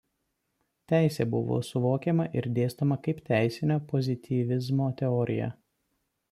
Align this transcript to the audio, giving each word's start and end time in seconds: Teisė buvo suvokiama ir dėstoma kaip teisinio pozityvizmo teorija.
Teisė 0.93 1.27
buvo 1.35 1.57
suvokiama 1.67 2.25
ir 2.41 2.47
dėstoma 2.55 2.97
kaip 3.09 3.21
teisinio 3.29 3.77
pozityvizmo 3.93 4.89
teorija. 5.05 5.53